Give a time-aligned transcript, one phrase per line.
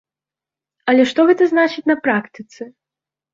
[0.93, 2.61] Але што гэта значыць на практыцы?